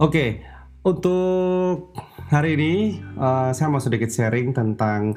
Oke, 0.00 0.40
untuk 0.80 1.92
hari 2.32 2.56
ini 2.56 3.04
uh, 3.20 3.52
saya 3.52 3.68
mau 3.68 3.84
sedikit 3.84 4.08
sharing 4.08 4.56
tentang 4.56 5.12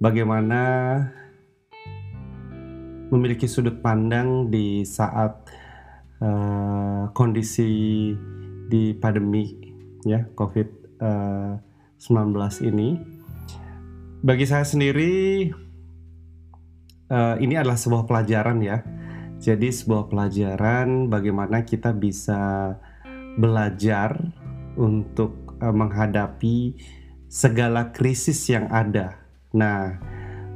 bagaimana 0.00 0.64
memiliki 3.12 3.44
sudut 3.44 3.84
pandang 3.84 4.48
di 4.48 4.80
saat 4.88 5.44
uh, 6.24 7.12
kondisi 7.12 8.16
di 8.72 8.96
pandemi 8.96 9.44
ya 10.08 10.24
COVID-19 10.32 12.00
uh, 12.00 12.48
ini. 12.64 12.96
Bagi 14.24 14.48
saya 14.48 14.64
sendiri 14.64 15.52
uh, 17.12 17.36
ini 17.44 17.60
adalah 17.60 17.76
sebuah 17.76 18.08
pelajaran 18.08 18.56
ya. 18.64 18.80
Jadi 19.36 19.68
sebuah 19.68 20.08
pelajaran 20.08 21.12
bagaimana 21.12 21.60
kita 21.68 21.92
bisa 21.92 22.72
belajar 23.38 24.18
untuk 24.74 25.54
uh, 25.62 25.70
menghadapi 25.70 26.74
segala 27.30 27.94
krisis 27.94 28.50
yang 28.50 28.66
ada. 28.68 29.14
Nah, 29.54 29.96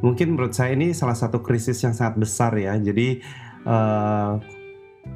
mungkin 0.02 0.34
menurut 0.34 0.52
saya 0.52 0.74
ini 0.74 0.90
salah 0.90 1.14
satu 1.14 1.40
krisis 1.40 1.78
yang 1.86 1.94
sangat 1.94 2.18
besar 2.18 2.52
ya. 2.58 2.74
Jadi 2.76 3.22
uh, 3.64 4.42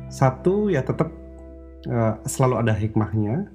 satu 0.06 0.70
ya 0.70 0.86
tetap 0.86 1.10
uh, 1.90 2.22
selalu 2.22 2.54
ada 2.62 2.74
hikmahnya 2.74 3.50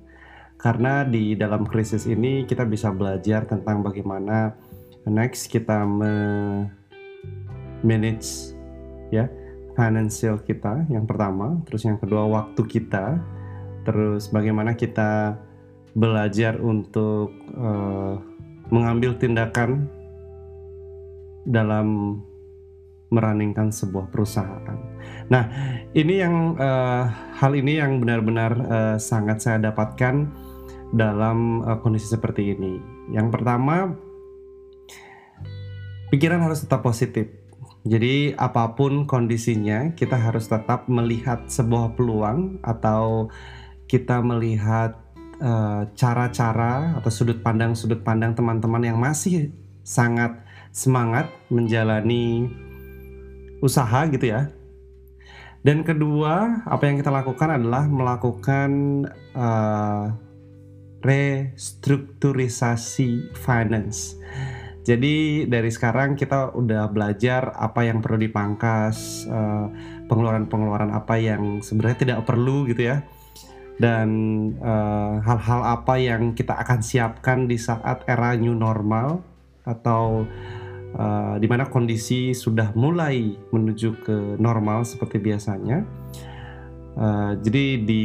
karena 0.59 1.07
di 1.07 1.33
dalam 1.33 1.65
krisis 1.65 2.05
ini 2.05 2.45
kita 2.45 2.67
bisa 2.69 2.93
belajar 2.93 3.49
tentang 3.49 3.81
bagaimana 3.81 4.53
next 5.09 5.49
kita 5.49 5.81
manage 7.81 8.53
ya 9.09 9.25
financial 9.73 10.37
kita 10.45 10.85
yang 10.91 11.09
pertama, 11.09 11.57
terus 11.65 11.81
yang 11.87 11.97
kedua 11.97 12.29
waktu 12.29 12.61
kita, 12.67 13.17
terus 13.83 14.29
bagaimana 14.29 14.77
kita 14.77 15.39
belajar 15.91 16.59
untuk 16.61 17.35
uh, 17.55 18.15
mengambil 18.71 19.19
tindakan 19.19 19.91
dalam 21.43 22.19
meraningkan 23.11 23.75
sebuah 23.75 24.07
perusahaan. 24.07 24.79
Nah, 25.27 25.43
ini 25.91 26.23
yang 26.23 26.55
uh, 26.55 27.11
hal 27.35 27.51
ini 27.59 27.83
yang 27.83 27.99
benar-benar 27.99 28.51
uh, 28.71 28.97
sangat 28.97 29.43
saya 29.43 29.59
dapatkan 29.59 30.31
dalam 30.95 31.59
uh, 31.67 31.75
kondisi 31.83 32.07
seperti 32.07 32.55
ini. 32.55 32.79
Yang 33.11 33.35
pertama, 33.35 33.91
pikiran 36.07 36.39
harus 36.39 36.63
tetap 36.63 36.87
positif. 36.87 37.27
Jadi 37.83 38.31
apa 38.37 38.77
pun 38.79 39.03
kondisinya, 39.03 39.91
kita 39.97 40.15
harus 40.15 40.47
tetap 40.47 40.87
melihat 40.87 41.51
sebuah 41.51 41.99
peluang 41.99 42.63
atau 42.63 43.27
kita 43.91 44.23
melihat 44.23 44.95
cara-cara 45.97 46.93
uh, 46.95 47.01
atau 47.01 47.11
sudut 47.11 47.41
pandang 47.41 47.73
sudut 47.73 48.05
pandang 48.05 48.37
teman-teman 48.37 48.85
yang 48.85 49.01
masih 49.01 49.49
sangat 49.81 50.37
semangat 50.71 51.27
menjalani 51.51 52.47
usaha 53.59 54.07
gitu 54.07 54.31
ya. 54.31 54.47
Dan 55.61 55.85
kedua, 55.85 56.65
apa 56.65 56.89
yang 56.89 56.97
kita 56.97 57.13
lakukan 57.13 57.53
adalah 57.53 57.85
melakukan 57.85 59.05
uh, 59.37 60.09
restrukturisasi 61.05 63.37
finance. 63.37 64.17
Jadi 64.81 65.45
dari 65.45 65.69
sekarang 65.69 66.17
kita 66.17 66.57
udah 66.57 66.89
belajar 66.89 67.53
apa 67.53 67.85
yang 67.85 68.01
perlu 68.01 68.17
dipangkas, 68.17 69.29
uh, 69.29 69.69
pengeluaran-pengeluaran 70.09 70.97
apa 70.97 71.21
yang 71.21 71.61
sebenarnya 71.61 72.01
tidak 72.01 72.25
perlu 72.25 72.65
gitu 72.65 72.89
ya, 72.89 73.05
dan 73.81 74.09
uh, 74.61 75.17
hal-hal 75.25 75.61
uh, 75.65 75.73
apa 75.81 75.97
yang 75.97 76.37
kita 76.37 76.53
akan 76.53 76.85
siapkan 76.85 77.49
di 77.49 77.57
saat 77.57 78.05
era 78.05 78.37
new 78.37 78.53
normal 78.53 79.25
atau 79.65 80.29
uh, 80.93 81.35
di 81.41 81.49
mana 81.49 81.65
kondisi 81.65 82.37
sudah 82.37 82.77
mulai 82.77 83.33
menuju 83.49 84.05
ke 84.05 84.17
normal 84.37 84.85
seperti 84.85 85.17
biasanya. 85.17 85.81
Uh, 86.93 87.33
jadi 87.41 87.81
di 87.81 88.03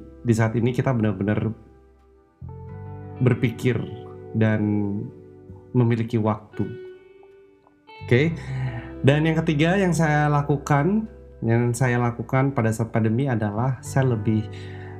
di 0.00 0.32
saat 0.32 0.56
ini 0.56 0.72
kita 0.72 0.96
benar-benar 0.96 1.52
berpikir 3.20 3.76
dan 4.32 4.62
memiliki 5.76 6.16
waktu. 6.16 6.64
Oke. 6.64 8.08
Okay? 8.08 8.26
Dan 9.04 9.28
yang 9.28 9.36
ketiga 9.44 9.76
yang 9.78 9.92
saya 9.94 10.26
lakukan, 10.26 11.06
yang 11.44 11.70
saya 11.70 12.00
lakukan 12.00 12.50
pada 12.50 12.72
saat 12.72 12.90
pandemi 12.90 13.30
adalah 13.30 13.78
saya 13.78 14.16
lebih 14.16 14.42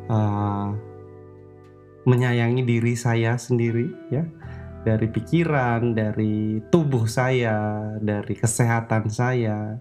uh, 0.08 0.74
menyayangi 2.08 2.64
diri 2.64 2.96
saya 2.96 3.36
sendiri, 3.36 3.88
ya 4.08 4.24
dari 4.88 5.10
pikiran, 5.10 5.92
dari 5.92 6.64
tubuh 6.72 7.04
saya, 7.04 7.92
dari 8.00 8.32
kesehatan 8.32 9.10
saya, 9.12 9.76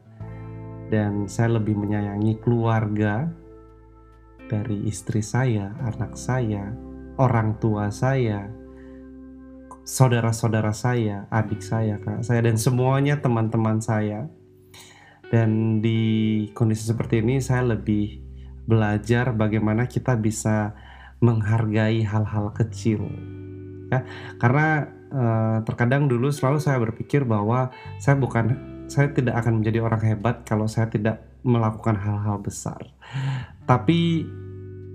dan 0.91 1.31
saya 1.31 1.61
lebih 1.61 1.79
menyayangi 1.79 2.41
keluarga 2.43 3.29
dari 4.51 4.83
istri 4.88 5.23
saya, 5.23 5.71
anak 5.83 6.19
saya, 6.19 6.75
orang 7.19 7.55
tua 7.59 7.88
saya, 7.88 8.47
saudara-saudara 9.88 10.75
saya, 10.75 11.23
adik 11.31 11.63
saya, 11.63 11.99
kakak 12.03 12.27
saya, 12.27 12.41
dan 12.44 12.59
semuanya 12.59 13.19
teman-teman 13.23 13.79
saya. 13.79 14.27
Dan 15.27 15.83
di 15.83 16.47
kondisi 16.55 16.88
seperti 16.88 17.19
ini, 17.19 17.44
saya 17.44 17.75
lebih 17.75 18.26
belajar 18.67 19.31
bagaimana 19.31 19.88
kita 19.88 20.19
bisa 20.19 20.75
menghargai 21.23 22.03
hal-hal 22.05 22.53
kecil 22.53 23.07
ya. 23.89 24.03
Karena 24.38 24.85
uh, 25.09 25.57
terkadang 25.63 26.05
dulu 26.11 26.29
selalu 26.29 26.59
saya 26.59 26.77
berpikir 26.77 27.23
bahwa 27.23 27.72
saya 27.97 28.19
bukan 28.19 28.75
saya 28.88 29.11
tidak 29.11 29.39
akan 29.44 29.63
menjadi 29.63 29.83
orang 29.83 30.03
hebat 30.03 30.44
kalau 30.47 30.67
saya 30.67 30.88
tidak 30.88 31.23
melakukan 31.44 31.95
hal-hal 31.95 32.39
besar. 32.39 32.79
Tapi 33.67 34.27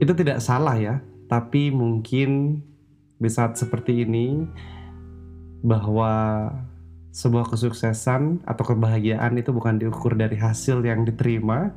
itu 0.00 0.12
tidak 0.12 0.40
salah 0.44 0.76
ya. 0.76 1.00
Tapi 1.28 1.72
mungkin 1.72 2.60
di 3.16 3.30
saat 3.32 3.56
seperti 3.56 4.04
ini 4.04 4.44
bahwa 5.64 6.48
sebuah 7.12 7.52
kesuksesan 7.52 8.48
atau 8.48 8.64
kebahagiaan 8.72 9.36
itu 9.36 9.52
bukan 9.52 9.76
diukur 9.76 10.16
dari 10.16 10.36
hasil 10.40 10.80
yang 10.80 11.04
diterima, 11.04 11.72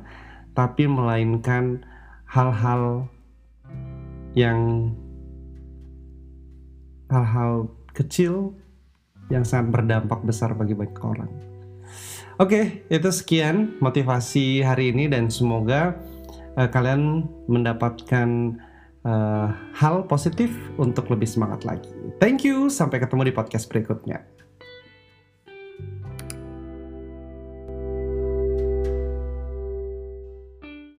tapi 0.56 0.88
melainkan 0.88 1.84
hal-hal 2.24 3.06
yang 4.32 4.90
hal-hal 7.12 7.70
kecil 7.94 8.56
yang 9.28 9.44
sangat 9.44 9.78
berdampak 9.78 10.24
besar 10.24 10.56
bagi 10.56 10.74
banyak 10.74 10.98
orang. 11.04 11.30
Oke, 12.36 12.84
itu 12.92 13.08
sekian 13.08 13.80
motivasi 13.80 14.60
hari 14.60 14.92
ini 14.92 15.08
dan 15.08 15.32
semoga 15.32 15.96
uh, 16.60 16.68
kalian 16.68 17.24
mendapatkan 17.48 18.60
uh, 19.08 19.48
hal 19.72 20.04
positif 20.04 20.52
untuk 20.76 21.08
lebih 21.08 21.24
semangat 21.24 21.64
lagi. 21.64 21.88
Thank 22.20 22.44
you, 22.44 22.68
sampai 22.68 23.00
ketemu 23.00 23.30
di 23.30 23.32
podcast 23.32 23.72
berikutnya. 23.72 24.20